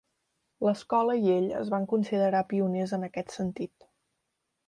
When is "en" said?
2.99-3.07